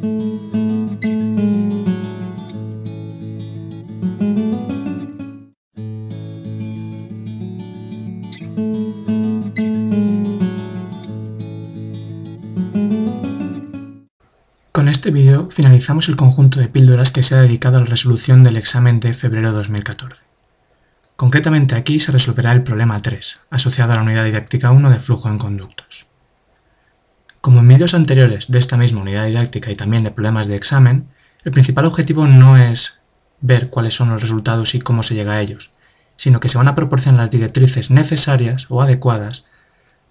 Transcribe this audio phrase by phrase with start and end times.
[0.00, 0.08] Con
[14.88, 18.56] este vídeo finalizamos el conjunto de píldoras que se ha dedicado a la resolución del
[18.56, 20.22] examen de febrero 2014.
[21.16, 25.28] Concretamente aquí se resolverá el problema 3, asociado a la unidad didáctica 1 de flujo
[25.28, 26.09] en conductos.
[27.40, 31.06] Como en vídeos anteriores de esta misma unidad didáctica y también de problemas de examen,
[31.42, 33.00] el principal objetivo no es
[33.40, 35.72] ver cuáles son los resultados y cómo se llega a ellos,
[36.16, 39.46] sino que se van a proporcionar las directrices necesarias o adecuadas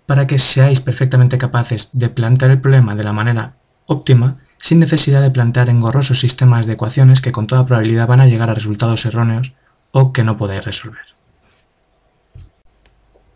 [0.07, 3.53] para que seáis perfectamente capaces de plantear el problema de la manera
[3.85, 8.25] óptima sin necesidad de plantear engorrosos sistemas de ecuaciones que con toda probabilidad van a
[8.25, 9.53] llegar a resultados erróneos
[9.91, 11.08] o que no podáis resolver.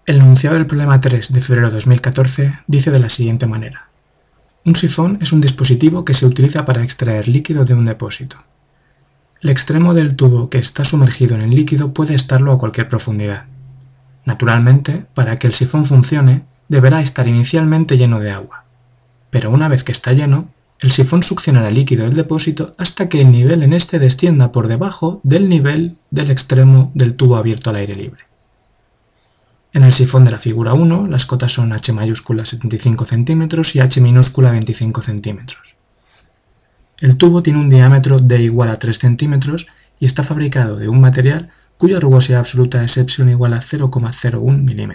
[0.05, 3.88] El enunciado del problema 3 de febrero de 2014 dice de la siguiente manera.
[4.66, 8.35] Un sifón es un dispositivo que se utiliza para extraer líquido de un depósito.
[9.41, 13.46] El extremo del tubo que está sumergido en el líquido puede estarlo a cualquier profundidad.
[14.26, 18.65] Naturalmente, para que el sifón funcione, deberá estar inicialmente lleno de agua.
[19.29, 20.49] Pero una vez que está lleno,
[20.81, 25.21] el sifón succionará líquido del depósito hasta que el nivel en este descienda por debajo
[25.24, 28.32] del nivel del extremo del tubo abierto al aire libre.
[29.74, 33.80] En el sifón de la figura 1, las cotas son h mayúscula 75 cm y
[33.80, 35.46] h minúscula 25 cm.
[37.02, 39.40] El tubo tiene un diámetro de igual a 3 cm
[39.99, 44.91] y está fabricado de un material cuya rugosidad absoluta es epsilon igual a 0,01 mm.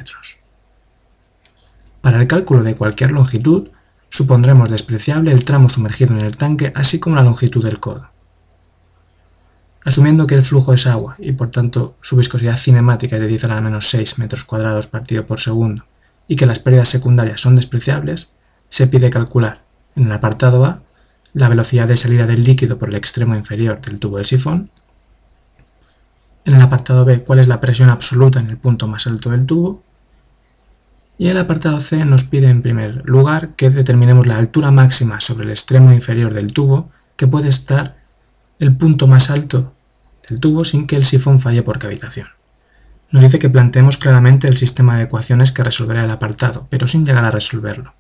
[2.01, 3.69] Para el cálculo de cualquier longitud,
[4.11, 8.09] Supondremos despreciable el tramo sumergido en el tanque así como la longitud del codo.
[9.89, 13.45] Asumiendo que el flujo es agua y por tanto su viscosidad cinemática es de 10
[13.45, 15.83] a la menos 6 metros cuadrados partido por segundo
[16.29, 18.35] y que las pérdidas secundarias son despreciables,
[18.69, 19.63] se pide calcular
[19.97, 20.83] en el apartado A
[21.33, 24.69] la velocidad de salida del líquido por el extremo inferior del tubo del sifón,
[26.45, 29.47] en el apartado B cuál es la presión absoluta en el punto más alto del
[29.47, 29.83] tubo.
[31.17, 35.47] Y el apartado C nos pide en primer lugar que determinemos la altura máxima sobre
[35.47, 37.97] el extremo inferior del tubo, que puede estar
[38.59, 39.73] el punto más alto
[40.29, 42.29] del tubo sin que el sifón falle por cavitación.
[43.11, 47.05] Nos dice que planteemos claramente el sistema de ecuaciones que resolverá el apartado, pero sin
[47.07, 47.95] llegar a resolverlo.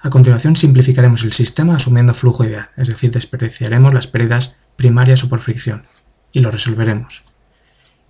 [0.00, 5.28] A continuación simplificaremos el sistema asumiendo flujo ideal, es decir, desperdiciaremos las pérdidas primarias o
[5.28, 5.82] por fricción,
[6.32, 7.24] y lo resolveremos.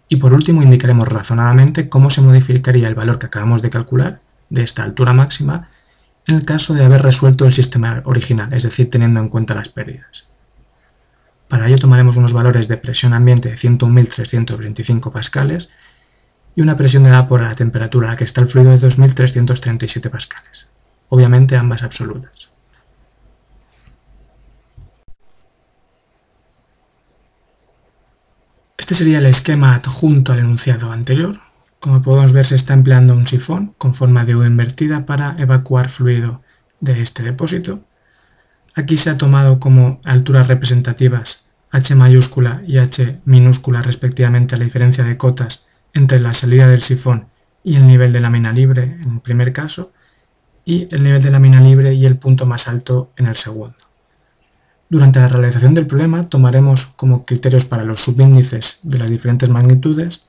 [0.08, 4.62] Y por último indicaremos razonadamente cómo se modificaría el valor que acabamos de calcular de
[4.62, 5.68] esta altura máxima
[6.26, 9.68] en el caso de haber resuelto el sistema original, es decir, teniendo en cuenta las
[9.68, 10.26] pérdidas.
[11.48, 15.72] Para ello tomaremos unos valores de presión ambiente de 101.325 pascales
[16.56, 18.78] y una presión de vapor a la temperatura a la que está el fluido de
[18.78, 20.68] 2.337 pascales,
[21.08, 22.50] obviamente ambas absolutas.
[28.78, 31.40] Este sería el esquema adjunto al enunciado anterior.
[31.80, 35.88] Como podemos ver se está empleando un sifón con forma de U invertida para evacuar
[35.88, 36.40] fluido
[36.80, 37.80] de este depósito.
[38.76, 45.02] Aquí se ha tomado como alturas representativas H mayúscula y H minúscula respectivamente la diferencia
[45.02, 45.64] de cotas
[45.94, 47.24] entre la salida del sifón
[47.64, 49.92] y el nivel de lámina libre en el primer caso
[50.66, 53.76] y el nivel de lámina libre y el punto más alto en el segundo.
[54.90, 60.28] Durante la realización del problema tomaremos como criterios para los subíndices de las diferentes magnitudes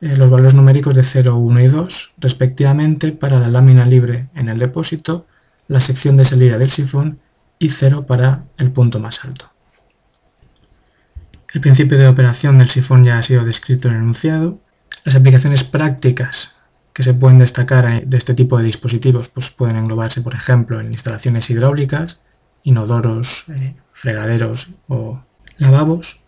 [0.00, 4.48] eh, los valores numéricos de 0, 1 y 2 respectivamente para la lámina libre en
[4.48, 5.26] el depósito,
[5.66, 7.18] la sección de salida del sifón
[7.58, 9.50] y 0 para el punto más alto.
[11.52, 14.60] El principio de operación del sifón ya ha sido descrito en el enunciado.
[15.04, 16.56] Las aplicaciones prácticas
[16.92, 20.92] que se pueden destacar de este tipo de dispositivos pues pueden englobarse, por ejemplo, en
[20.92, 22.20] instalaciones hidráulicas,
[22.64, 25.20] inodoros, eh, fregaderos o
[25.56, 26.20] lavabos.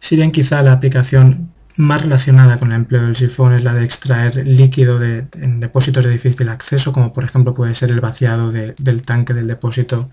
[0.00, 3.84] Si bien quizá la aplicación más relacionada con el empleo del sifón es la de
[3.84, 8.50] extraer líquido de, en depósitos de difícil acceso, como por ejemplo puede ser el vaciado
[8.50, 10.10] del tanque del depósito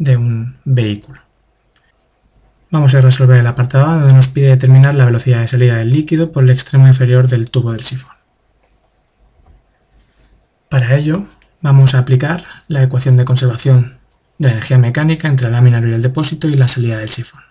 [0.00, 1.20] de un vehículo.
[2.70, 6.32] Vamos a resolver el apartado donde nos pide determinar la velocidad de salida del líquido
[6.32, 8.16] por el extremo inferior del tubo del sifón.
[10.70, 11.26] Para ello
[11.60, 13.98] vamos a aplicar la ecuación de conservación
[14.38, 17.42] de la energía mecánica entre la lámina y el depósito y la salida del sifón.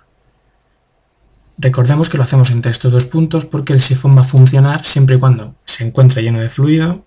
[1.60, 5.18] Recordemos que lo hacemos entre estos dos puntos porque el sifón va a funcionar siempre
[5.18, 7.06] y cuando se encuentre lleno de fluido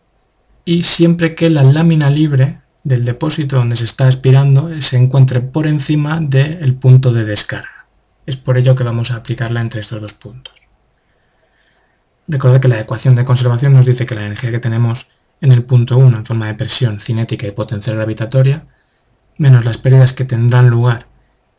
[0.64, 5.66] y siempre que la lámina libre del depósito donde se está aspirando se encuentre por
[5.66, 7.86] encima del punto de descarga.
[8.26, 10.54] Es por ello que vamos a aplicarla entre estos dos puntos.
[12.28, 15.64] Recordad que la ecuación de conservación nos dice que la energía que tenemos en el
[15.64, 18.64] punto 1 en forma de presión cinética y potencial gravitatoria
[19.38, 21.06] menos las pérdidas que tendrán lugar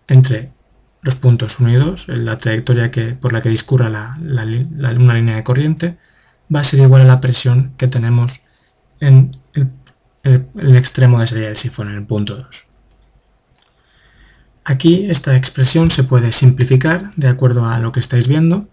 [0.07, 0.51] entre
[1.01, 5.43] los puntos 1 y 2, la trayectoria que, por la que discurra una línea de
[5.43, 5.97] corriente,
[6.53, 8.41] va a ser igual a la presión que tenemos
[9.01, 9.35] en
[10.23, 12.65] el, extremo de salida del sifón, en el punto 2.
[14.65, 18.67] Aquí esta expresión se puede simplificar de acuerdo a lo que estáis viendo.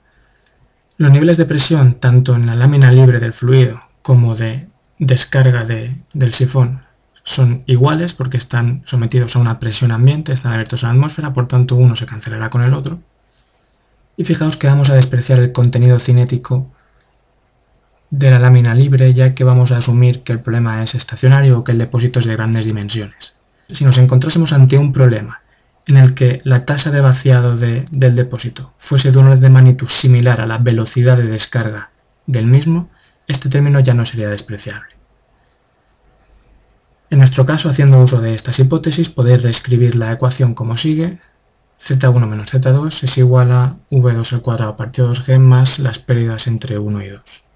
[0.97, 4.69] Los niveles de presión, tanto en la lámina libre del fluido como de
[4.99, 6.83] descarga del sifón,
[7.25, 11.49] son iguales porque están sometidos a una presión ambiente, están abiertos a la atmósfera, por
[11.49, 13.01] tanto uno se cancelará con el otro.
[14.17, 16.71] Y fijaos que vamos a despreciar el contenido cinético
[18.11, 21.65] de la lámina libre ya que vamos a asumir que el problema es estacionario o
[21.65, 23.35] que el depósito es de grandes dimensiones.
[23.71, 25.41] Si nos encontrásemos ante un problema
[25.87, 29.89] en el que la tasa de vaciado del depósito fuese de un orden de magnitud
[29.89, 31.91] similar a la velocidad de descarga
[32.27, 32.91] del mismo,
[33.29, 34.91] este término ya no sería despreciable.
[37.11, 41.19] En nuestro caso, haciendo uso de estas hipótesis, podéis reescribir la ecuación como sigue.
[41.81, 46.79] z1 menos z2 es igual a v2 al cuadrado partido 2g más las pérdidas entre
[46.79, 47.50] 1 y 2.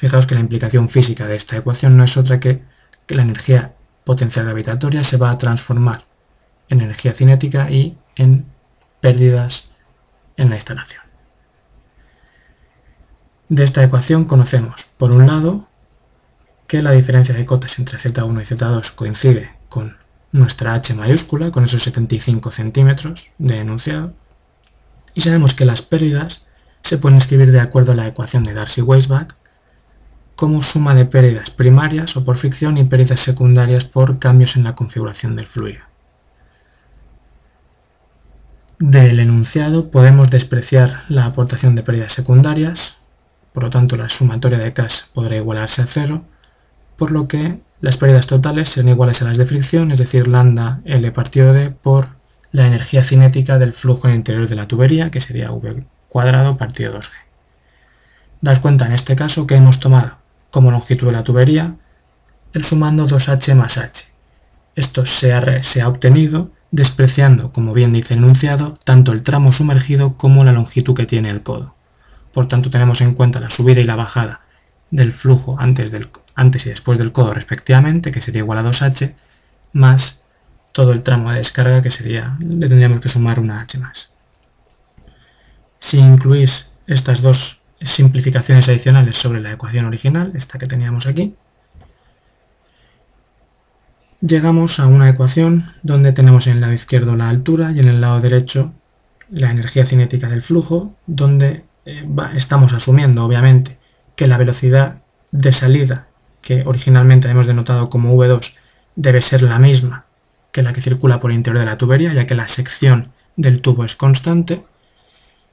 [0.00, 2.62] Fijaos que la implicación física de esta ecuación no es otra que
[3.10, 3.74] que la energía
[4.04, 6.04] potencial gravitatoria se va a transformar
[6.68, 8.46] en energía cinética y en
[9.00, 9.72] pérdidas
[10.36, 11.02] en la instalación.
[13.48, 15.66] De esta ecuación conocemos, por un lado,
[16.68, 19.96] que la diferencia de cotas entre Z1 y Z2 coincide con
[20.30, 24.14] nuestra H mayúscula, con esos 75 centímetros de enunciado,
[25.14, 26.46] y sabemos que las pérdidas
[26.82, 29.34] se pueden escribir de acuerdo a la ecuación de Darcy-Weisbach,
[30.40, 34.72] como suma de pérdidas primarias o por fricción y pérdidas secundarias por cambios en la
[34.72, 35.82] configuración del fluido.
[38.78, 43.02] Del enunciado podemos despreciar la aportación de pérdidas secundarias,
[43.52, 46.24] por lo tanto la sumatoria de CAS podrá igualarse a cero,
[46.96, 50.80] por lo que las pérdidas totales serán iguales a las de fricción, es decir, lambda
[50.86, 52.06] L partido D por
[52.50, 56.56] la energía cinética del flujo en el interior de la tubería, que sería V cuadrado
[56.56, 57.10] partido 2G.
[58.40, 60.19] Daos cuenta en este caso que hemos tomado
[60.50, 61.74] como longitud de la tubería,
[62.52, 64.06] el sumando 2h más h.
[64.74, 70.44] Esto se ha, obtenido despreciando, como bien dice el enunciado, tanto el tramo sumergido como
[70.44, 71.74] la longitud que tiene el codo.
[72.32, 74.42] Por tanto, tenemos en cuenta la subida y la bajada
[74.90, 75.92] del flujo antes,
[76.34, 79.14] antes y después del codo respectivamente, que sería igual a 2h,
[79.72, 80.22] más
[80.72, 84.10] todo el tramo de descarga, que sería, le tendríamos que sumar una h más.
[85.78, 91.34] Si incluís estas dos simplificaciones adicionales sobre la ecuación original, esta que teníamos aquí,
[94.20, 98.00] llegamos a una ecuación donde tenemos en el lado izquierdo la altura y en el
[98.00, 98.72] lado derecho
[99.30, 102.04] la energía cinética del flujo, donde eh,
[102.34, 103.78] estamos asumiendo, obviamente,
[104.16, 104.96] que la velocidad
[105.30, 106.08] de salida,
[106.42, 108.54] que originalmente hemos denotado como V2,
[108.96, 110.04] debe ser la misma
[110.52, 113.60] que la que circula por el interior de la tubería, ya que la sección del
[113.60, 114.64] tubo es constante,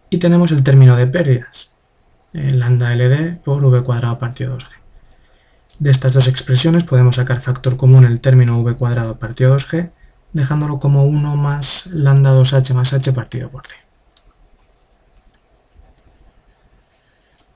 [0.10, 1.70] y tenemos el término de pérdidas,
[2.38, 4.68] lambda LD por V cuadrado partido 2G.
[5.80, 9.92] De estas dos expresiones podemos sacar factor común el término V cuadrado partido 2G,
[10.34, 13.70] dejándolo como 1 más lambda 2H más H partido por D.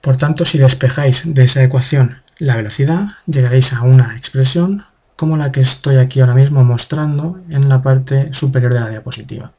[0.01, 4.83] Por tanto, si despejáis de esa ecuación la velocidad, llegaréis a una expresión
[5.15, 9.51] como la que estoy aquí ahora mismo mostrando en la parte superior de la diapositiva.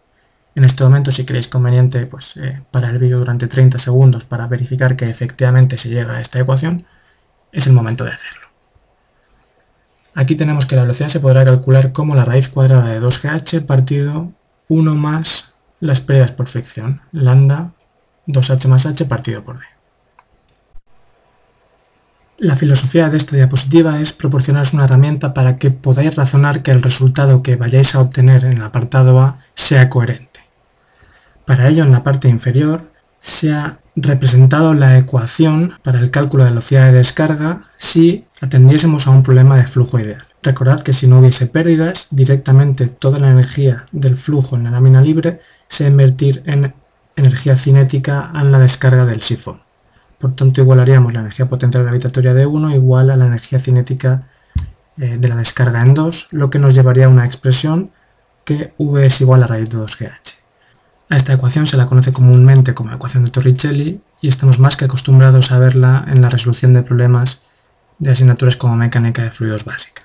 [0.54, 4.46] En este momento, si creéis conveniente, pues eh, parar el vídeo durante 30 segundos para
[4.46, 6.84] verificar que efectivamente se llega a esta ecuación,
[7.52, 8.48] es el momento de hacerlo.
[10.14, 14.30] Aquí tenemos que la velocidad se podrá calcular como la raíz cuadrada de 2gh partido
[14.68, 17.72] 1 más las pérdidas por fricción, lambda
[18.26, 19.64] 2h más h partido por d.
[22.38, 26.82] La filosofía de esta diapositiva es proporcionaros una herramienta para que podáis razonar que el
[26.82, 30.31] resultado que vayáis a obtener en el apartado A sea coherente.
[31.52, 32.80] Para ello, en la parte inferior,
[33.20, 39.10] se ha representado la ecuación para el cálculo de velocidad de descarga si atendiésemos a
[39.10, 40.24] un problema de flujo ideal.
[40.42, 45.02] Recordad que si no hubiese pérdidas, directamente toda la energía del flujo en la lámina
[45.02, 46.72] libre se invertir en
[47.16, 49.60] energía cinética en la descarga del sifón.
[50.18, 54.22] Por tanto, igualaríamos la energía potencial gravitatoria de 1 igual a la energía cinética
[54.96, 57.90] eh, de la descarga en 2, lo que nos llevaría a una expresión
[58.42, 60.41] que V es igual a raíz de 2GH.
[61.08, 64.86] A esta ecuación se la conoce comúnmente como ecuación de Torricelli y estamos más que
[64.86, 67.42] acostumbrados a verla en la resolución de problemas
[67.98, 70.02] de asignaturas como mecánica de fluidos básica.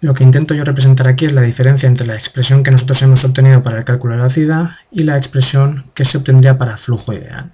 [0.00, 3.24] Lo que intento yo representar aquí es la diferencia entre la expresión que nosotros hemos
[3.24, 7.12] obtenido para el cálculo de la velocidad y la expresión que se obtendría para flujo
[7.12, 7.50] ideal.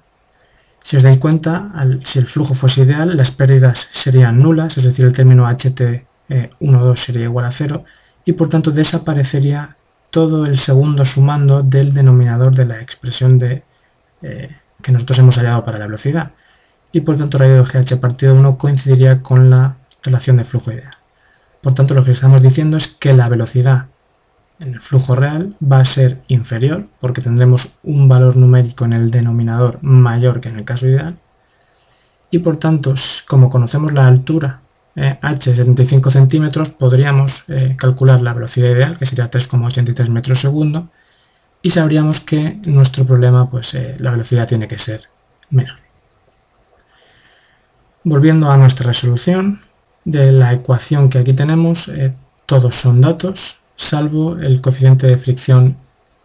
[0.82, 1.70] Si os dais cuenta,
[2.02, 7.24] si el flujo fuese ideal, las pérdidas serían nulas, es decir, el término HT12 sería
[7.24, 7.84] igual a cero,
[8.24, 9.76] y por tanto desaparecería
[10.10, 13.62] todo el segundo sumando del denominador de la expresión de,
[14.22, 14.50] eh,
[14.82, 16.32] que nosotros hemos hallado para la velocidad.
[16.92, 20.90] Y por tanto radio de GH partido 1 coincidiría con la relación de flujo ideal.
[21.60, 23.86] Por tanto lo que estamos diciendo es que la velocidad
[24.60, 29.10] en el flujo real va a ser inferior porque tendremos un valor numérico en el
[29.10, 31.16] denominador mayor que en el caso ideal
[32.30, 32.94] y por tanto
[33.26, 34.60] como conocemos la altura
[34.96, 40.88] eh, h 75 centímetros podríamos eh, calcular la velocidad ideal que sería 3,83 metros segundo
[41.62, 45.08] y sabríamos que nuestro problema pues eh, la velocidad tiene que ser
[45.50, 45.76] menor.
[48.02, 49.60] Volviendo a nuestra resolución
[50.04, 51.90] de la ecuación que aquí tenemos
[52.46, 55.76] todos son datos salvo el coeficiente de fricción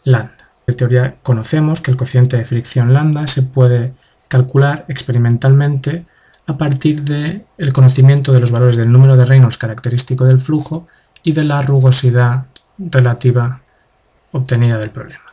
[0.04, 0.50] lambda.
[0.68, 3.94] En teoría conocemos que el coeficiente de fricción lambda se puede
[4.28, 6.06] calcular experimentalmente
[6.48, 10.88] a partir del el conocimiento de los valores del número de Reynolds característico del flujo
[11.24, 12.46] y de la rugosidad
[12.78, 13.62] relativa
[14.32, 15.24] obtenida del problema.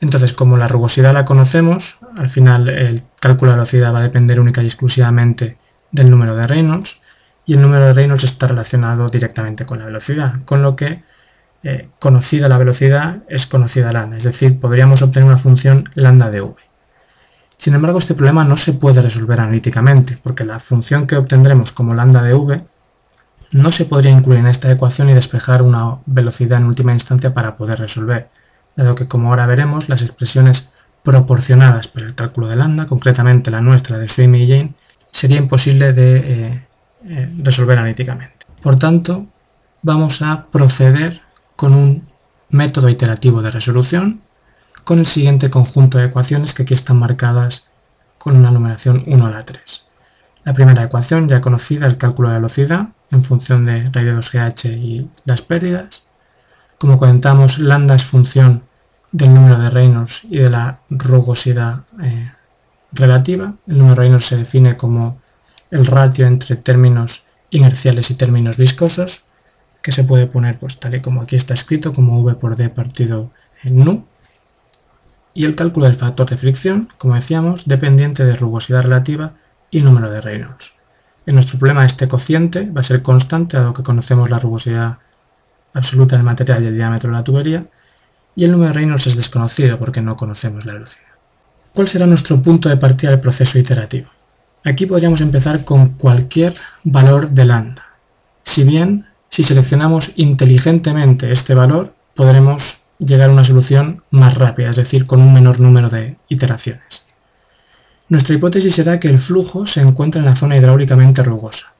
[0.00, 4.40] Entonces, como la rugosidad la conocemos, al final el cálculo de velocidad va a depender
[4.40, 5.56] única y exclusivamente
[5.90, 7.00] del número de Reynolds,
[7.46, 11.02] y el número de Reynolds está relacionado directamente con la velocidad, con lo que
[11.62, 16.42] eh, conocida la velocidad es conocida lambda, es decir, podríamos obtener una función lambda de
[16.42, 16.54] v.
[17.56, 21.94] Sin embargo, este problema no se puede resolver analíticamente, porque la función que obtendremos como
[21.94, 22.62] lambda de v
[23.52, 27.56] no se podría incluir en esta ecuación y despejar una velocidad en última instancia para
[27.56, 28.28] poder resolver,
[28.76, 30.70] dado que como ahora veremos, las expresiones
[31.02, 34.74] proporcionadas para el cálculo de lambda, concretamente la nuestra de Sweeney y Jane,
[35.10, 36.66] sería imposible de eh,
[37.04, 38.34] eh, resolver analíticamente.
[38.60, 39.26] Por tanto,
[39.82, 41.20] vamos a proceder
[41.54, 42.06] con un
[42.50, 44.20] método iterativo de resolución
[44.86, 47.66] con el siguiente conjunto de ecuaciones que aquí están marcadas
[48.18, 49.82] con una numeración 1 a la 3.
[50.44, 54.78] La primera ecuación ya conocida, el cálculo de velocidad en función de raíz de 2GH
[54.80, 56.04] y las pérdidas.
[56.78, 58.62] Como comentamos, lambda es función
[59.10, 62.30] del número de Reynolds y de la rugosidad eh,
[62.92, 63.54] relativa.
[63.66, 65.20] El número de Reynolds se define como
[65.72, 69.24] el ratio entre términos inerciales y términos viscosos,
[69.82, 72.68] que se puede poner pues, tal y como aquí está escrito, como v por d
[72.68, 73.32] partido
[73.64, 74.06] en nu
[75.36, 79.32] y el cálculo del factor de fricción, como decíamos, dependiente de rugosidad relativa
[79.70, 80.72] y número de Reynolds.
[81.26, 84.96] En nuestro problema este cociente va a ser constante, dado que conocemos la rugosidad
[85.74, 87.66] absoluta del material y el diámetro de la tubería,
[88.34, 91.04] y el número de Reynolds es desconocido porque no conocemos la velocidad.
[91.74, 94.08] ¿Cuál será nuestro punto de partida del proceso iterativo?
[94.64, 97.84] Aquí podríamos empezar con cualquier valor de lambda.
[98.42, 104.76] Si bien, si seleccionamos inteligentemente este valor, podremos llegar a una solución más rápida, es
[104.76, 107.06] decir, con un menor número de iteraciones.
[108.08, 111.74] Nuestra hipótesis será que el flujo se encuentra en la zona hidráulicamente rugosa,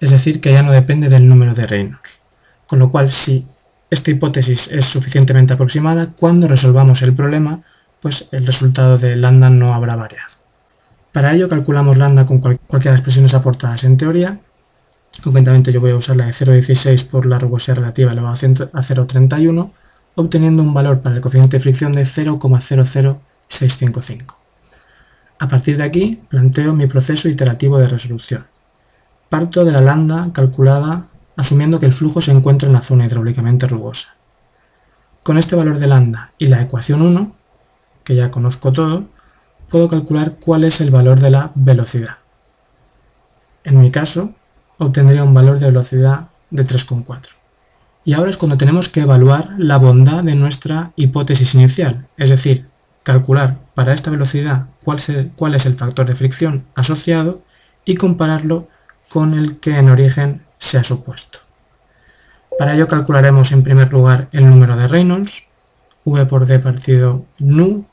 [0.00, 2.20] es decir, que ya no depende del número de Reynolds.
[2.66, 3.46] Con lo cual, si
[3.90, 7.62] esta hipótesis es suficientemente aproximada, cuando resolvamos el problema,
[8.00, 10.28] pues el resultado de lambda no habrá variado.
[11.12, 14.38] Para ello calculamos lambda con cualquiera de las expresiones aportadas en teoría.
[15.22, 19.70] Concretamente yo voy a usar la de 0,16 por la rugosidad relativa elevado a 0,31
[20.16, 24.34] obteniendo un valor para el coeficiente de fricción de 0,00655.
[25.38, 28.44] A partir de aquí, planteo mi proceso iterativo de resolución.
[29.28, 31.06] Parto de la lambda calculada
[31.36, 34.16] asumiendo que el flujo se encuentra en la zona hidráulicamente rugosa.
[35.22, 37.32] Con este valor de lambda y la ecuación 1,
[38.04, 39.04] que ya conozco todo,
[39.68, 42.16] puedo calcular cuál es el valor de la velocidad.
[43.64, 44.32] En mi caso,
[44.78, 47.34] obtendría un valor de velocidad de 3,4.
[48.06, 52.64] Y ahora es cuando tenemos que evaluar la bondad de nuestra hipótesis inicial, es decir,
[53.02, 57.42] calcular para esta velocidad cuál, es el factor de fricción asociado
[57.84, 58.68] y compararlo
[59.08, 61.40] con el que en origen se ha supuesto.
[62.56, 65.42] Para ello calcularemos en primer lugar el número de Reynolds,
[66.04, 67.86] v por d partido nu,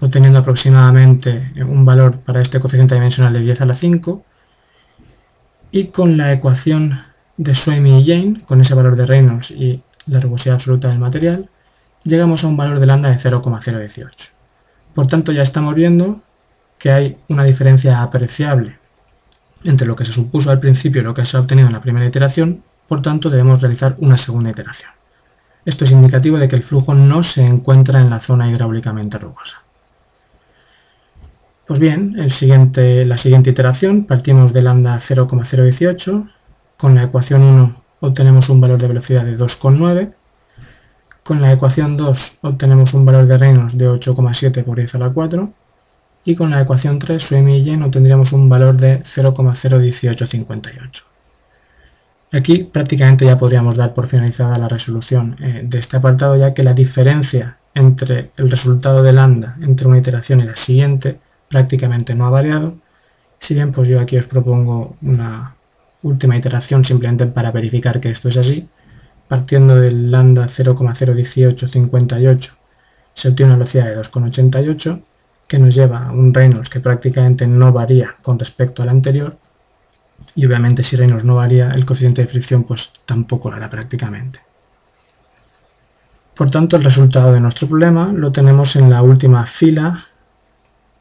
[0.00, 4.24] obteniendo aproximadamente un valor para este coeficiente dimensional de 10 a la 5,
[5.72, 10.20] y con la ecuación de Swamy y Jane, con ese valor de Reynolds y la
[10.20, 11.48] rugosidad absoluta del material,
[12.04, 14.30] llegamos a un valor de lambda de 0,018.
[14.94, 16.20] Por tanto, ya estamos viendo
[16.78, 18.76] que hay una diferencia apreciable
[19.64, 21.80] entre lo que se supuso al principio y lo que se ha obtenido en la
[21.80, 24.90] primera iteración, por tanto debemos realizar una segunda iteración.
[25.64, 29.62] Esto es indicativo de que el flujo no se encuentra en la zona hidráulicamente rugosa.
[31.68, 36.28] Pues bien, la siguiente iteración partimos de lambda 0,018
[36.82, 40.12] con la ecuación 1 obtenemos un valor de velocidad de 2,9.
[41.22, 45.10] Con la ecuación 2 obtenemos un valor de Reynolds de 8,7 por 10 a la
[45.10, 45.48] 4.
[46.24, 51.04] Y con la ecuación 3, Suemi y Yen, obtendríamos un valor de 0,01858.
[52.32, 56.64] Aquí prácticamente ya podríamos dar por finalizada la resolución eh, de este apartado, ya que
[56.64, 61.16] la diferencia entre el resultado de lambda entre una iteración y la siguiente
[61.48, 62.74] prácticamente no ha variado,
[63.38, 65.54] si bien pues yo aquí os propongo una
[66.02, 68.68] última iteración simplemente para verificar que esto es así,
[69.28, 72.52] partiendo del lambda 0,01858
[73.14, 75.02] se obtiene una velocidad de 2,88
[75.46, 79.36] que nos lleva a un Reynolds que prácticamente no varía con respecto al anterior
[80.34, 84.40] y obviamente si Reynolds no varía el coeficiente de fricción pues tampoco lo hará prácticamente.
[86.34, 90.06] Por tanto el resultado de nuestro problema lo tenemos en la última fila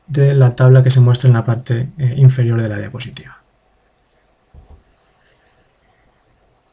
[0.07, 3.40] de la tabla que se muestra en la parte eh, inferior de la diapositiva.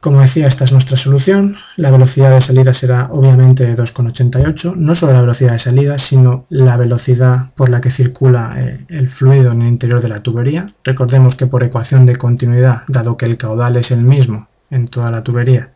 [0.00, 1.57] Como decía, esta es nuestra solución.
[1.76, 4.76] La velocidad de salida será obviamente de 2,88.
[4.76, 9.09] No solo la velocidad de salida, sino la velocidad por la que circula eh, el
[9.09, 10.67] fluido en el interior de la tubería.
[10.85, 15.11] Recordemos que por ecuación de continuidad, dado que el caudal es el mismo en toda
[15.11, 15.71] la tubería,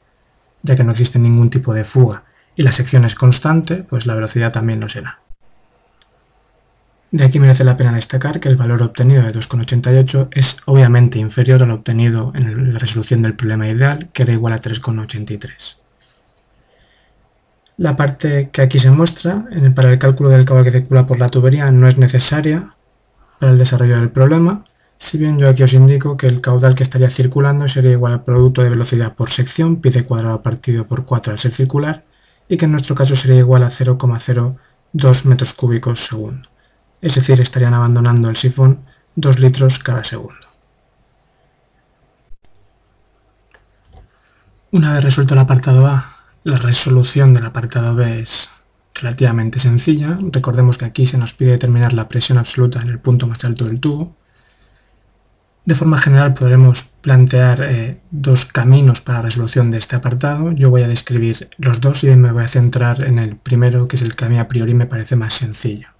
[0.63, 2.23] ya que no existe ningún tipo de fuga
[2.55, 5.22] y la sección es constante, pues la velocidad también lo será.
[7.13, 11.63] De aquí merece la pena destacar que el valor obtenido de 2,88 es obviamente inferior
[11.63, 15.77] al obtenido en la resolución del problema ideal, que era igual a 3,83.
[17.77, 21.29] La parte que aquí se muestra para el cálculo del caudal que circula por la
[21.29, 22.73] tubería no es necesaria
[23.39, 24.65] para el desarrollo del problema,
[24.97, 28.25] si bien yo aquí os indico que el caudal que estaría circulando sería igual al
[28.25, 32.05] producto de velocidad por sección, pi de cuadrado partido por 4 al ser circular,
[32.49, 36.52] y que en nuestro caso sería igual a 0,02 metros cúbicos segundo
[37.03, 38.79] es decir, estarían abandonando el sifón
[39.17, 40.47] 2 litros cada segundo.
[44.71, 48.51] Una vez resuelto el apartado A, la resolución del apartado B es
[48.95, 50.17] relativamente sencilla.
[50.31, 53.65] Recordemos que aquí se nos pide determinar la presión absoluta en el punto más alto
[53.65, 54.17] del tubo.
[55.65, 60.53] De forma general podremos plantear eh, dos caminos para la resolución de este apartado.
[60.53, 63.97] Yo voy a describir los dos y me voy a centrar en el primero, que
[63.97, 65.92] es el que a mí a priori me parece más sencillo.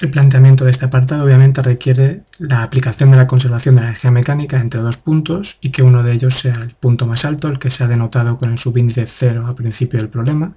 [0.00, 4.10] El planteamiento de este apartado obviamente requiere la aplicación de la conservación de la energía
[4.10, 7.60] mecánica entre dos puntos y que uno de ellos sea el punto más alto, el
[7.60, 10.56] que se ha denotado con el subíndice 0 al principio del problema,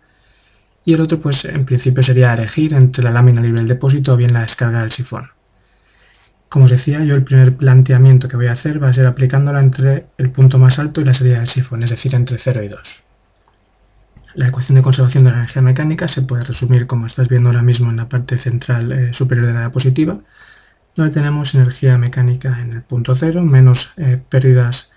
[0.84, 4.18] y el otro pues en principio sería elegir entre la lámina libre del depósito o
[4.18, 5.30] bien la descarga del sifón.
[6.50, 9.60] Como os decía, yo el primer planteamiento que voy a hacer va a ser aplicándola
[9.60, 12.70] entre el punto más alto y la salida del sifón, es decir, entre 0 y
[12.70, 13.07] 2.
[14.34, 17.62] La ecuación de conservación de la energía mecánica se puede resumir como estás viendo ahora
[17.62, 20.20] mismo en la parte central eh, superior de la diapositiva,
[20.96, 24.92] donde tenemos energía mecánica en el punto cero menos eh, pérdidas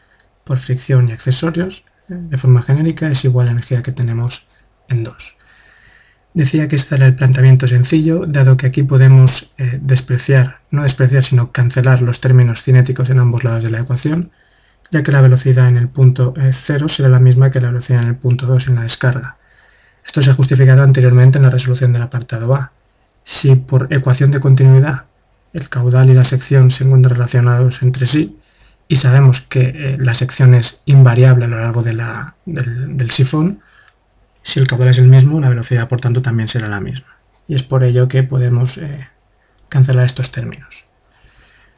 [0.45, 4.49] por fricción y accesorios, eh, de forma genérica es igual a la energía que tenemos
[4.89, 5.37] en 2.
[6.35, 11.51] Decía que este era el planteamiento sencillo, dado que aquí podemos despreciar, no despreciar, sino
[11.51, 14.31] cancelar los términos cinéticos en ambos lados de la ecuación,
[14.91, 18.09] ya que la velocidad en el punto 0 será la misma que la velocidad en
[18.09, 19.37] el punto 2 en la descarga.
[20.05, 22.73] Esto se ha justificado anteriormente en la resolución del apartado A.
[23.23, 25.05] Si por ecuación de continuidad
[25.53, 28.37] el caudal y la sección se encuentran relacionados entre sí,
[28.89, 33.61] y sabemos que eh, la sección es invariable a lo largo del, sifón,
[34.43, 37.07] si el caudal es el mismo, la velocidad por tanto también será la misma.
[37.47, 39.07] Y es por ello que podemos eh,
[39.69, 40.87] cancelar estos términos.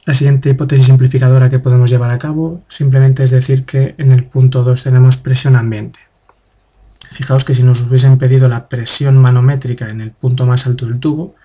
[0.04, 4.24] La siguiente hipótesis simplificadora que podemos llevar a cabo simplemente es decir que en el
[4.24, 6.00] punto 2 tenemos presión ambiente.
[7.12, 10.98] Fijaos que si nos hubiesen pedido la presión manométrica en el punto más alto del
[10.98, 11.36] tubo,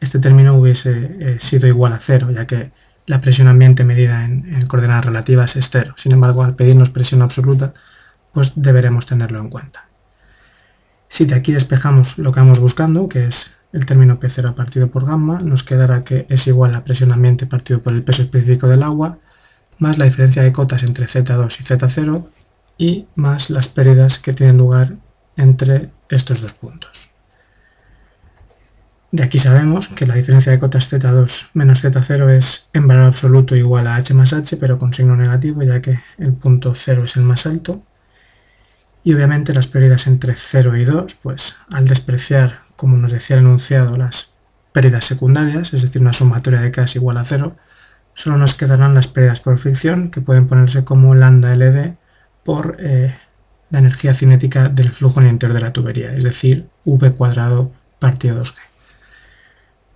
[0.00, 2.70] este término hubiese eh, sido igual a cero, ya que
[3.06, 5.94] la presión ambiente medida en, en, coordenadas relativas es cero.
[5.96, 7.72] Sin embargo, al pedirnos presión absoluta,
[8.32, 9.86] pues deberemos tenerlo en cuenta.
[11.08, 15.04] Si de aquí despejamos lo que vamos buscando, que es el término P0 partido por
[15.04, 18.82] gamma, nos quedará que es igual a presión ambiente partido por el peso específico del
[18.82, 19.18] agua,
[19.78, 22.26] más la diferencia de cotas entre Z2 y Z0
[22.78, 24.94] y más las pérdidas que tienen lugar
[25.36, 27.10] entre estos dos puntos.
[29.12, 33.56] De aquí sabemos que la diferencia de cotas Z2 menos Z0 es en valor absoluto
[33.56, 37.16] igual a H más H, pero con signo negativo, ya que el punto 0 es
[37.16, 37.82] el más alto.
[39.04, 43.42] Y obviamente las pérdidas entre 0 y 2, pues al despreciar como nos decía el
[43.42, 44.34] enunciado, las
[44.72, 47.56] pérdidas secundarias, es decir, una sumatoria de K es igual a cero,
[48.14, 51.96] solo nos quedarán las pérdidas por fricción, que pueden ponerse como lambda LD
[52.44, 53.14] por eh,
[53.70, 57.72] la energía cinética del flujo en el interior de la tubería, es decir, V cuadrado
[57.98, 58.54] partido 2G.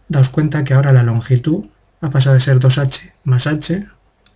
[0.08, 1.66] Daos cuenta que ahora la longitud
[2.00, 3.86] ha pasado de ser 2H más H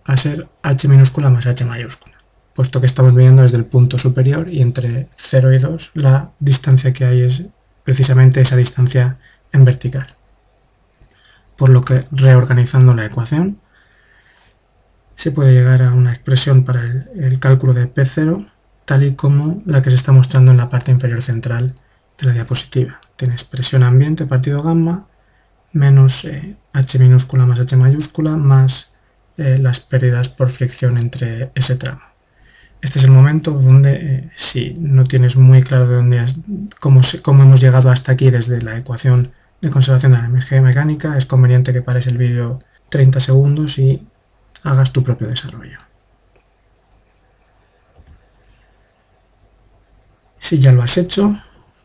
[0.05, 2.15] a ser H minúscula más H mayúscula,
[2.53, 6.93] puesto que estamos viendo desde el punto superior y entre 0 y 2 la distancia
[6.93, 7.45] que hay es
[7.85, 9.17] precisamente esa distancia
[9.53, 10.07] en vertical.
[11.55, 13.59] Por lo que reorganizando la ecuación,
[15.13, 18.49] se puede llegar a una expresión para el, cálculo de P0
[18.83, 21.73] tal y como la que se está mostrando en la parte inferior central
[22.17, 22.99] de la diapositiva.
[23.15, 25.07] Tienes presión ambiente partido gamma
[25.71, 28.91] menos eh, H minúscula más H mayúscula más
[29.37, 32.01] eh, las pérdidas por fricción entre ese tramo.
[32.85, 36.23] Este es el momento donde eh, si no tienes muy claro de dónde
[36.79, 41.17] cómo, cómo, hemos llegado hasta aquí desde la ecuación de conservación de la energía mecánica,
[41.17, 44.07] es conveniente que pares el vídeo 30 segundos y
[44.61, 45.79] hagas tu propio desarrollo.
[50.37, 51.35] Si ya lo has hecho,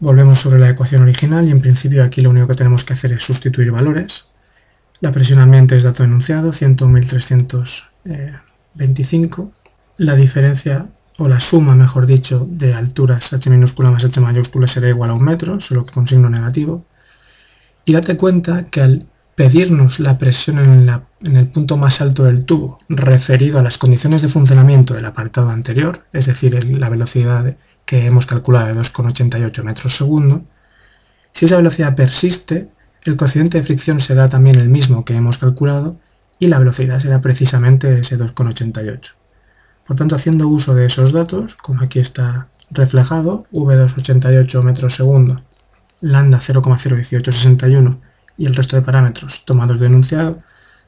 [0.01, 3.15] volvemos sobre la ecuación original y en principio aquí lo único que tenemos que hacer
[3.15, 4.27] es sustituir valores.
[5.01, 9.53] La presión ambiente es dato enunciado, 101.325
[10.01, 10.87] la diferencia,
[11.19, 15.13] o la suma, mejor dicho, de alturas h minúscula más h mayúscula será igual a
[15.13, 16.87] un metro, solo que con signo negativo.
[17.85, 20.89] Y date cuenta que al pedirnos la presión en,
[21.29, 25.51] en, el punto más alto del tubo referido a las condiciones de funcionamiento del apartado
[25.51, 30.45] anterior, es decir, la velocidad que hemos calculado de 2,88 metros segundo,
[31.35, 32.71] si esa velocidad persiste,
[33.05, 35.97] el coeficiente de fricción será también el mismo que hemos calculado
[36.39, 39.20] y la velocidad será precisamente ese 2,88.
[39.91, 45.43] Por tanto, haciendo uso de esos datos, como aquí está reflejado, V288 metros segundo,
[46.01, 47.99] lambda 0,01861
[48.39, 50.39] y el resto de parámetros tomados de enunciado,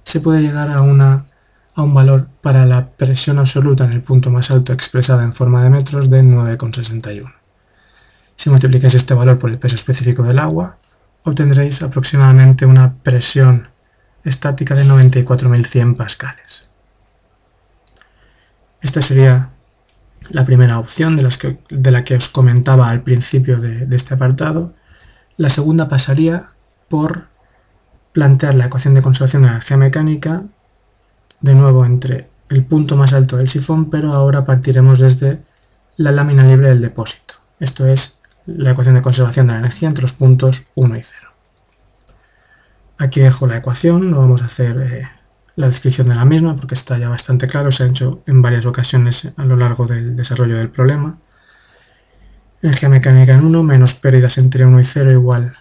[0.05, 4.73] se puede llegar a, un valor para la presión absoluta en el punto más alto
[4.73, 7.25] expresada en forma de metros de 9,61.
[8.37, 10.77] Si multiplicáis este valor por el peso específico del agua,
[11.25, 13.67] obtendréis aproximadamente una presión
[14.23, 16.72] estática de 94.100 pascales.
[18.83, 19.51] Esta sería
[20.31, 24.15] la primera opción de, las que, de la que os comentaba al principio de, este
[24.15, 24.75] apartado.
[25.37, 26.51] La segunda pasaría
[26.89, 27.27] por
[28.13, 30.43] plantear la ecuación de conservación de energía mecánica
[31.41, 35.41] de nuevo entre el punto más alto del sifón, pero ahora partiremos desde
[35.97, 37.35] la lámina libre del depósito.
[37.61, 41.29] Esto es la ecuación de conservación de la energía entre los puntos 1 y 0.
[42.99, 45.09] Aquí dejo la ecuación, lo vamos a hacer eh,
[45.57, 48.67] la descripción de la misma porque está ya bastante claro, se ha hecho en varias
[48.67, 51.19] ocasiones a lo largo del desarrollo del problema.
[52.63, 55.53] Energía mecánica en 1 menos pérdidas entre 1 y 0 igual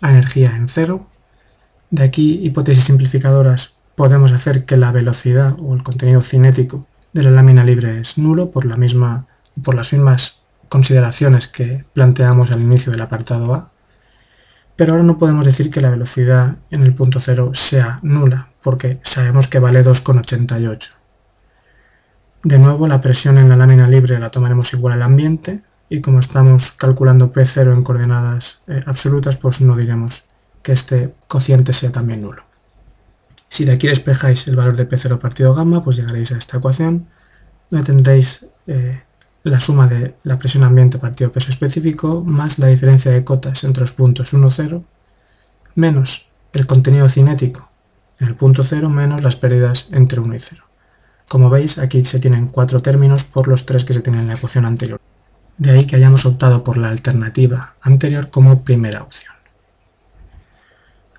[0.00, 1.06] a energía en 0.
[1.90, 7.30] De aquí, hipótesis simplificadoras, podemos hacer que la velocidad o el contenido cinético de la
[7.30, 9.26] lámina libre es nulo por, la misma,
[9.62, 13.71] por las mismas consideraciones que planteamos al inicio del apartado A.
[14.76, 18.98] Pero ahora no podemos decir que la velocidad en el punto 0 sea nula, porque
[19.02, 20.90] sabemos que vale 2,88.
[22.44, 26.20] De nuevo, la presión en la lámina libre la tomaremos igual al ambiente, y como
[26.20, 30.24] estamos calculando P0 en coordenadas eh, absolutas, pues no diremos
[30.62, 32.44] que este cociente sea también nulo.
[33.48, 37.06] Si de aquí despejáis el valor de P0 partido gamma, pues llegaréis a esta ecuación,
[37.70, 39.02] donde tendréis eh,
[39.44, 43.82] la suma de la presión ambiente partido peso específico más la diferencia de cotas entre
[43.82, 44.84] los puntos 1, 0,
[45.74, 47.68] menos el contenido cinético
[48.20, 50.62] en el punto 0 menos las pérdidas entre 1 y 0.
[51.28, 54.34] Como veis, aquí se tienen cuatro términos por los tres que se tienen en la
[54.34, 55.00] ecuación anterior.
[55.56, 59.32] De ahí que hayamos optado por la alternativa anterior como primera opción.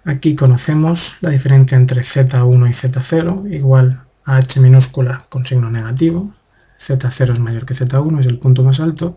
[0.05, 6.33] Aquí conocemos la diferencia entre Z1 y Z0 igual a H minúscula con signo negativo,
[6.79, 9.15] Z0 es mayor que Z1, es el punto más alto,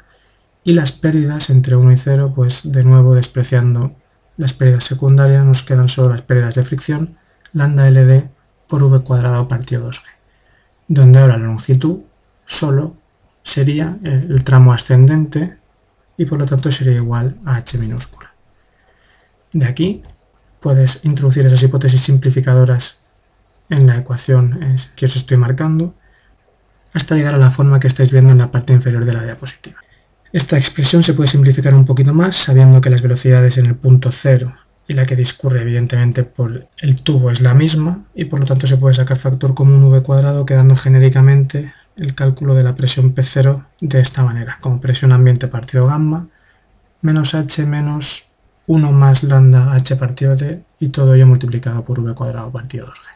[0.65, 3.95] y las pérdidas entre 1 y 0, pues de nuevo despreciando
[4.37, 7.17] las pérdidas secundarias, nos quedan solo las pérdidas de fricción,
[7.53, 8.29] lambda LD
[8.69, 10.03] por V cuadrado partido 2G,
[10.89, 12.01] donde ahora la longitud
[12.45, 12.95] solo
[13.43, 15.57] sería el tramo ascendente
[16.17, 18.33] y por lo tanto sería igual a h minúscula.
[19.53, 20.03] De aquí
[20.61, 23.01] puedes introducir esas hipótesis simplificadoras
[23.69, 24.59] en la ecuación
[24.97, 25.95] que os estoy marcando
[26.97, 29.79] hasta llegar a la forma que estáis viendo en la parte inferior de la diapositiva.
[30.33, 34.11] Esta expresión se puede simplificar un poquito más sabiendo que las velocidades en el punto
[34.11, 34.55] cero
[34.89, 38.67] y la que discurre evidentemente por el tubo es la misma y por lo tanto
[38.67, 43.65] se puede sacar factor común v cuadrado quedando genéricamente el cálculo de la presión P0
[43.81, 46.29] de esta manera, como presión ambiente partido gamma
[47.03, 48.29] menos h menos
[48.67, 53.16] 1 más lambda h partido d y todo ello multiplicado por v cuadrado partido 2g.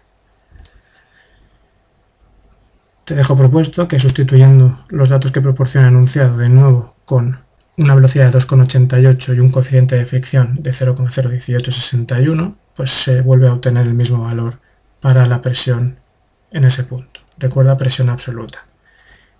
[3.10, 7.40] Te dejo propuesto que sustituyendo los datos que proporciona enunciado de nuevo con
[7.76, 13.52] una velocidad de 2,88 y un coeficiente de fricción de 0,01861, pues se vuelve a
[13.52, 14.60] obtener el mismo valor
[15.00, 15.96] para la presión
[16.52, 17.18] en ese punto.
[17.36, 18.64] Recuerda presión absoluta.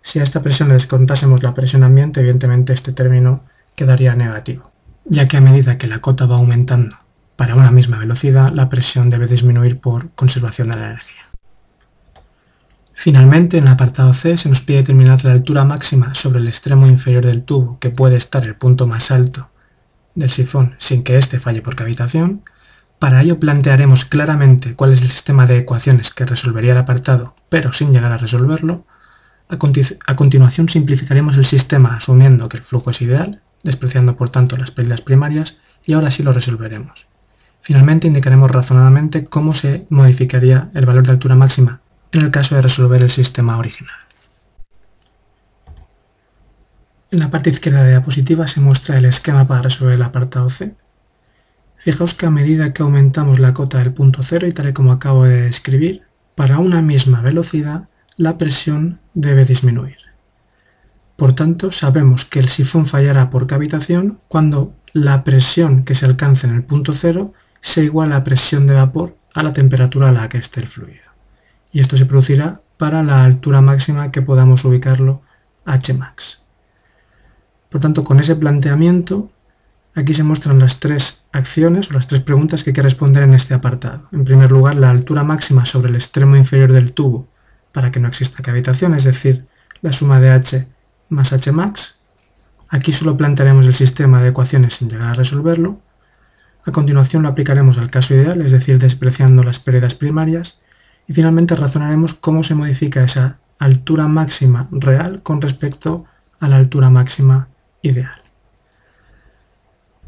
[0.02, 3.44] Si a esta presión le descontásemos la presión ambiente, evidentemente este término
[3.76, 4.72] quedaría negativo,
[5.04, 6.96] ya que a medida que la cota va aumentando
[7.36, 11.29] para una misma velocidad, la presión debe disminuir por conservación de la energía.
[13.02, 16.86] Finalmente, en el apartado C se nos pide determinar la altura máxima sobre el extremo
[16.86, 19.48] inferior del tubo, que puede estar el punto más alto
[20.14, 22.42] del sifón sin que éste falle por cavitación.
[22.98, 27.72] Para ello plantearemos claramente cuál es el sistema de ecuaciones que resolvería el apartado, pero
[27.72, 28.84] sin llegar a resolverlo.
[29.48, 34.58] A, a continuación simplificaremos el sistema asumiendo que el flujo es ideal, despreciando por tanto
[34.58, 37.06] las pérdidas primarias, y ahora sí lo resolveremos.
[37.62, 41.79] Finalmente indicaremos razonadamente cómo se modificaría el valor de altura máxima
[42.12, 43.94] en el caso de resolver el sistema original.
[47.12, 50.48] En la parte izquierda de la diapositiva se muestra el esquema para resolver el apartado
[50.48, 50.74] C.
[51.78, 54.92] Fijaos que a medida que aumentamos la cota del punto cero y tal y como
[54.92, 56.02] acabo de describir,
[56.34, 59.96] para una misma velocidad la presión debe disminuir.
[61.16, 66.46] Por tanto, sabemos que el sifón fallará por cavitación cuando la presión que se alcance
[66.46, 70.12] en el punto cero sea igual a la presión de vapor a la temperatura a
[70.12, 71.09] la que esté el fluido.
[71.72, 75.22] Y esto se producirá para la altura máxima que podamos ubicarlo
[75.66, 76.42] Hmax.
[77.68, 79.30] Por tanto, con ese planteamiento,
[79.94, 83.34] aquí se muestran las tres acciones o las tres preguntas que hay que responder en
[83.34, 84.08] este apartado.
[84.12, 87.28] En primer lugar, la altura máxima sobre el extremo inferior del tubo
[87.72, 89.46] para que no exista cavitación, es decir,
[89.82, 90.66] la suma de h
[91.08, 91.98] más h max.
[92.68, 95.80] Aquí solo plantearemos el sistema de ecuaciones sin llegar a resolverlo.
[96.64, 100.60] A continuación lo aplicaremos al caso ideal, es decir, despreciando las pérdidas primarias.
[101.06, 106.04] Y finalmente razonaremos cómo se modifica esa altura máxima real con respecto
[106.40, 107.48] a la altura máxima
[107.82, 108.20] ideal.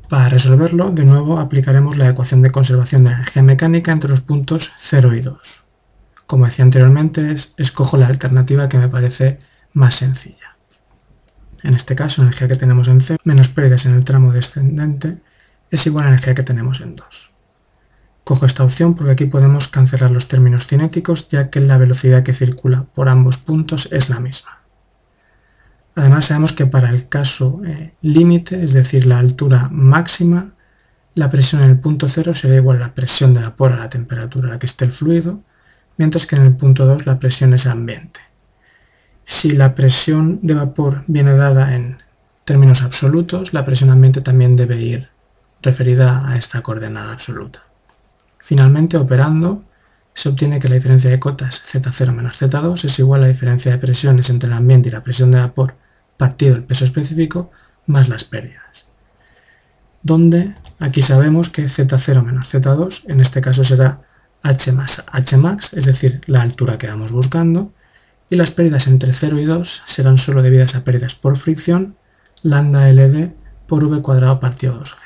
[0.08, 4.72] Para resolverlo, de nuevo aplicaremos la ecuación de conservación de energía mecánica entre los puntos
[4.76, 5.64] 0 y 2.
[6.26, 9.38] Como decía anteriormente, escojo la alternativa que me parece
[9.72, 10.56] más sencilla.
[11.62, 15.18] En este caso, energía que tenemos en C menos pérdidas en el tramo descendente
[15.70, 17.31] es igual a la energía que tenemos en 2.
[18.24, 22.34] Cojo esta opción porque aquí podemos cancelar los términos cinéticos ya que la velocidad que
[22.34, 24.58] circula por ambos puntos es la misma.
[25.94, 30.52] Además sabemos que para el caso eh, límite, es decir, la altura máxima,
[31.14, 33.90] la presión en el punto cero será igual a la presión de vapor a la
[33.90, 35.40] temperatura a la que esté el fluido,
[35.96, 38.20] mientras que en el punto 2 la presión es ambiente.
[39.24, 41.98] Si la presión de vapor viene dada en
[42.44, 45.08] términos absolutos, la presión ambiente también debe ir
[45.60, 47.62] referida a esta coordenada absoluta.
[48.42, 49.62] Finalmente, operando,
[50.12, 53.70] se obtiene que la diferencia de cotas Z0 menos Z2 es igual a la diferencia
[53.70, 55.74] de presiones entre el ambiente y la presión de vapor
[56.16, 57.52] partido el peso específico
[57.86, 58.86] más las pérdidas.
[60.02, 64.00] Donde aquí sabemos que Z0 menos Z2 en este caso será
[64.42, 67.70] H más H max, es decir, la altura que vamos buscando,
[68.28, 71.94] y las pérdidas entre 0 y 2 serán solo debidas a pérdidas por fricción,
[72.42, 73.30] lambda LD
[73.68, 74.96] por V cuadrado partido 2G,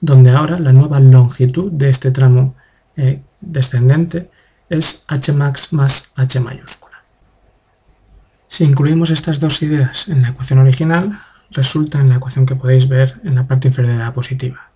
[0.00, 2.54] donde ahora la nueva longitud de este tramo
[2.96, 4.30] eh, descendente
[4.68, 7.02] es Hmax más H mayúscula.
[8.48, 11.18] Si incluimos estas dos ideas en la ecuación original,
[11.50, 14.70] resulta en la ecuación que podéis ver en la parte inferior de la diapositiva,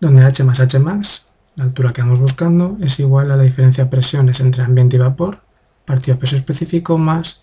[0.00, 3.90] donde H más Hmax, la altura que vamos buscando, es igual a la diferencia de
[3.90, 5.38] presiones entre ambiente y vapor,
[5.84, 7.42] partido peso específico, más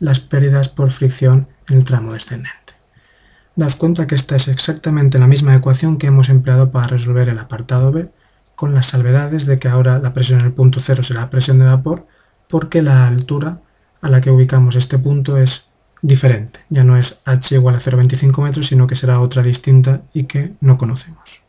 [0.00, 2.74] las pérdidas por fricción en el tramo descendente.
[3.54, 7.38] Daos cuenta que esta es exactamente la misma ecuación que hemos empleado para resolver el
[7.38, 8.10] apartado B,
[8.62, 11.64] con las salvedades de que ahora la presión en el punto cero será presión de
[11.64, 12.06] vapor,
[12.48, 13.58] porque la altura
[14.00, 15.70] a la que ubicamos este punto es
[16.00, 16.60] diferente.
[16.68, 20.52] Ya no es h igual a 0,25 metros, sino que será otra distinta y que
[20.60, 21.42] no conocemos.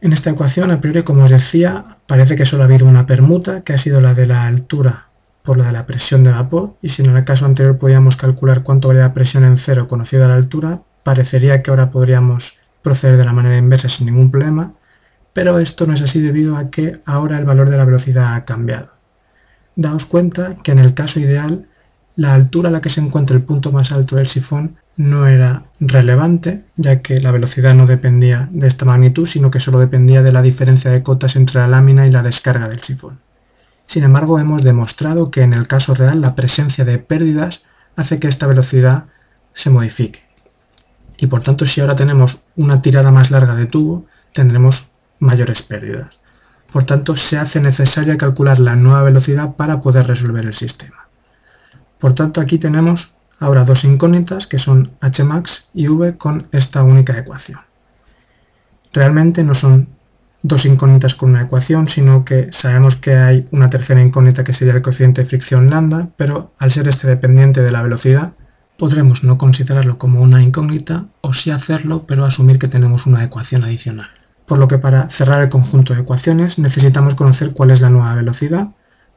[0.00, 3.60] En esta ecuación, a priori, como os decía, parece que solo ha habido una permuta,
[3.60, 5.08] que ha sido la de la altura
[5.42, 8.62] por la de la presión de vapor, y si en el caso anterior podíamos calcular
[8.62, 13.24] cuánto vale la presión en cero conocida la altura, parecería que ahora podríamos proceder de
[13.24, 14.72] la manera inversa sin ningún problema,
[15.32, 18.44] pero esto no es así debido a que ahora el valor de la velocidad ha
[18.44, 18.90] cambiado.
[19.76, 21.66] Daos cuenta que en el caso ideal,
[22.16, 25.62] la altura a la que se encuentra el punto más alto del sifón no era
[25.80, 30.32] relevante, ya que la velocidad no dependía de esta magnitud, sino que solo dependía de
[30.32, 33.18] la diferencia de cotas entre la lámina y la descarga del sifón.
[33.86, 37.64] Sin embargo, hemos demostrado que en el caso real la presencia de pérdidas
[37.96, 39.04] hace que esta velocidad
[39.54, 40.31] se modifique
[41.22, 46.18] y por tanto si ahora tenemos una tirada más larga de tubo tendremos mayores pérdidas.
[46.72, 51.06] Por tanto se hace necesaria calcular la nueva velocidad para poder resolver el sistema.
[52.00, 57.16] Por tanto aquí tenemos ahora dos incógnitas que son Hmax y V con esta única
[57.16, 57.60] ecuación.
[58.92, 59.86] Realmente no son
[60.42, 64.74] dos incógnitas con una ecuación, sino que sabemos que hay una tercera incógnita que sería
[64.74, 68.32] el coeficiente de fricción lambda, pero al ser este dependiente de la velocidad,
[68.82, 73.62] podremos no considerarlo como una incógnita o sí hacerlo pero asumir que tenemos una ecuación
[73.62, 74.08] adicional.
[74.44, 78.12] Por lo que para cerrar el conjunto de ecuaciones necesitamos conocer cuál es la nueva
[78.16, 78.70] velocidad,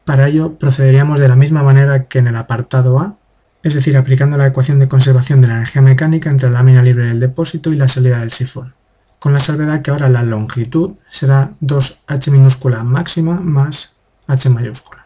[0.03, 3.15] Para ello procederíamos de la misma manera que en el apartado A,
[3.63, 7.07] es decir, aplicando la ecuación de conservación de la energía mecánica entre la lámina libre
[7.07, 8.75] del depósito y la salida del sifón,
[9.17, 13.95] con la salvedad que ahora la longitud será 2h minúscula máxima más
[14.27, 15.04] h mayúscula.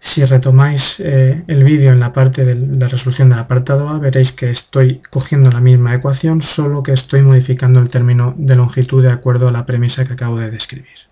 [0.00, 4.30] Si retomáis eh, el vídeo en la parte de la resolución del apartado A, veréis
[4.30, 9.10] que estoy cogiendo la misma ecuación, solo que estoy modificando el término de longitud de
[9.10, 11.08] acuerdo a la premisa que acabo de describir.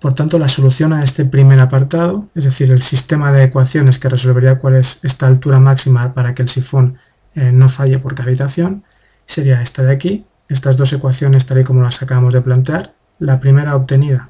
[0.00, 4.08] Por tanto, la solución a este primer apartado, es decir, el sistema de ecuaciones que
[4.08, 6.98] resolvería cuál es esta altura máxima para que el sifón
[7.34, 8.84] eh, no falle por cavitación,
[9.26, 12.92] sería esta de aquí, estas dos ecuaciones tal y como las acabamos de plantear.
[13.18, 14.28] La primera obtenida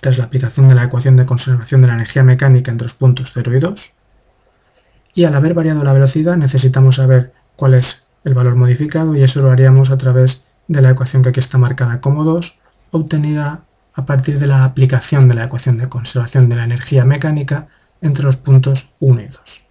[0.00, 3.32] tras la aplicación de la ecuación de conservación de la energía mecánica entre los puntos
[3.34, 3.92] 0 y 2.
[5.14, 9.40] Y al haber variado la velocidad necesitamos saber cuál es el valor modificado y eso
[9.40, 12.58] lo haríamos a través de la ecuación que aquí está marcada como 2,
[12.90, 13.60] obtenida
[13.94, 17.68] a partir de la aplicación de la ecuación de conservación de la energía mecánica
[18.02, 19.62] entre los puntos 1 y 2.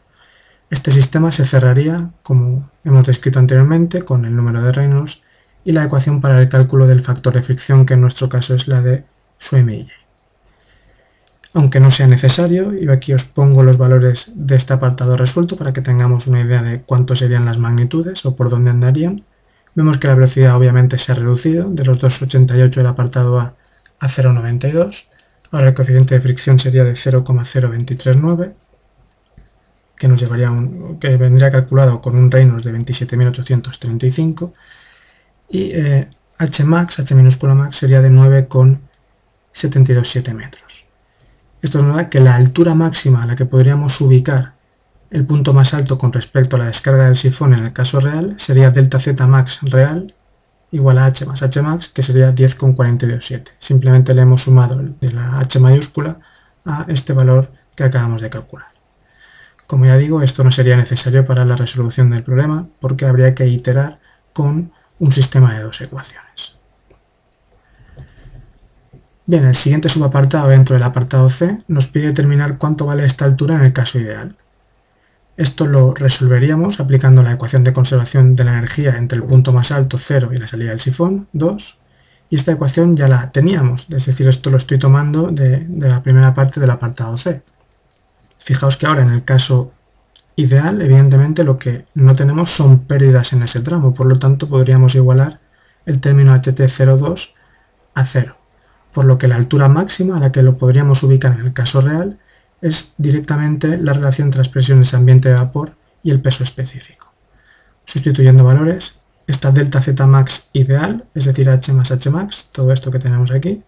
[0.71, 5.21] Este sistema se cerraría, como hemos descrito anteriormente, con el número de Reynolds
[5.63, 8.67] y la ecuación para el cálculo del factor de fricción, que en nuestro caso es
[8.67, 9.03] la de
[9.37, 9.87] Suomi
[11.55, 15.71] aunque no sea necesario, yo aquí os pongo los valores de este apartado resuelto para
[15.71, 19.23] que tengamos una idea de cuánto serían las magnitudes o por dónde andarían.
[19.73, 23.53] Vemos que la velocidad obviamente se ha reducido de los 2,88 del apartado A
[23.99, 25.05] a 0,92.
[25.51, 28.53] Ahora el coeficiente de fricción sería de 0,0239,
[29.95, 30.53] que nos llevaría
[30.99, 34.51] que vendría calculado con un Reynolds de 27.835
[35.51, 40.84] y eh, H max, H minúscula max sería de 9,727 metros.
[41.65, 44.51] Esto nos da que la altura máxima a la que podríamos ubicar
[45.09, 48.35] el punto más alto con respecto a la descarga del sifón en el caso real
[48.37, 50.13] sería delta z max real
[50.71, 53.53] igual a h más h max, que sería 10,427.
[53.57, 56.19] Simplemente le hemos sumado de la h mayúscula
[56.65, 58.67] a este valor que acabamos de calcular.
[59.65, 63.47] Como ya digo, esto no sería necesario para la resolución del problema porque habría que
[63.47, 63.97] iterar
[64.33, 66.54] con un sistema de dos ecuaciones.
[69.27, 73.55] Bien, el siguiente subapartado dentro del apartado C nos pide determinar cuánto vale esta altura
[73.55, 74.35] en el caso ideal.
[75.35, 79.71] Esto lo resolveríamos aplicando la ecuación de conservación de la energía entre el punto más
[79.71, 81.77] alto 0 y la salida del sifón 2
[82.29, 86.35] y esta ecuación ya la teníamos, es decir, esto lo estoy tomando de, la primera
[86.35, 87.41] parte del apartado C.
[88.37, 89.73] Fijaos que ahora en el caso
[90.35, 94.93] ideal, evidentemente lo que no tenemos son pérdidas en ese tramo, por lo tanto podríamos
[94.93, 95.39] igualar
[95.87, 97.33] el término HT02
[97.95, 98.35] a 0
[98.95, 101.81] por lo que la altura máxima a la que lo podríamos ubicar en el caso
[101.81, 102.17] real
[102.61, 107.11] es directamente la relación entre las presiones ambiente de vapor y el peso específico.
[107.83, 112.89] Sustituyendo valores, esta delta Z max ideal, es decir, H más H max, todo esto
[112.89, 113.61] que tenemos aquí,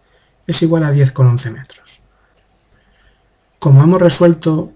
[0.48, 2.00] es igual a 10,11 metros.
[3.60, 4.72] Como hemos resuelto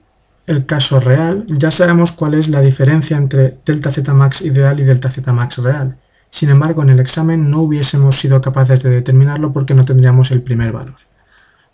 [0.48, 4.84] el caso real, ya sabemos cuál es la diferencia entre delta Z max ideal y
[4.84, 5.96] delta Z max real,
[6.32, 10.42] sin embargo, en el examen no hubiésemos sido capaces de determinarlo porque no tendríamos el
[10.42, 10.96] primer valor.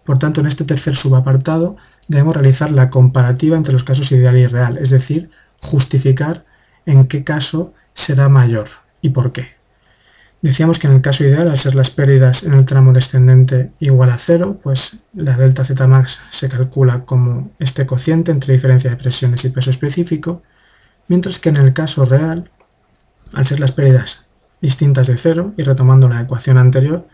[0.03, 4.47] Por tanto, en este tercer subapartado debemos realizar la comparativa entre los casos ideal y
[4.47, 5.29] real, es decir,
[5.61, 6.43] justificar
[6.87, 8.67] en qué caso será mayor
[8.99, 9.55] y por qué.
[10.41, 14.09] Decíamos que en el caso ideal, al ser las pérdidas en el tramo descendente igual
[14.09, 18.95] a cero, pues la delta Z max se calcula como este cociente entre diferencia de
[18.95, 20.41] presiones y peso específico,
[21.07, 22.49] mientras que en el caso real,
[23.33, 24.26] al ser las pérdidas
[24.61, 27.05] distintas de cero, y retomando la ecuación anterior,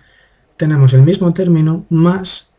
[0.58, 2.50] tenemos el mismo término más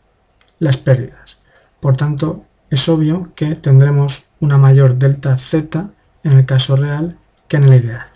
[0.58, 1.38] las pérdidas.
[1.80, 5.90] Por tanto, es obvio que tendremos una mayor delta z
[6.22, 7.16] en el caso real
[7.48, 8.06] que en el ideal.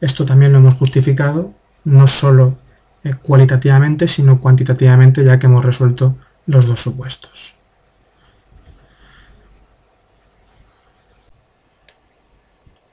[0.00, 1.52] Esto también lo hemos justificado,
[1.84, 2.58] no solo
[3.04, 7.57] eh, cualitativamente, sino cuantitativamente, ya que hemos resuelto los dos supuestos.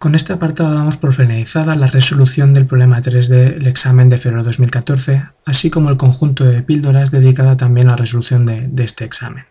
[0.06, 4.44] Con este apartado damos por finalizada la resolución del problema 3 del examen de febrero
[4.44, 9.04] 2014, así como el conjunto de píldoras dedicada también a la resolución de, de este
[9.04, 9.46] examen.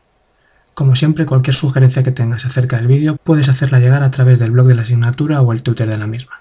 [0.72, 4.52] Como siempre, cualquier sugerencia que tengas acerca del vídeo puedes hacerla llegar a través del
[4.52, 6.40] blog de la asignatura o el Twitter de la misma.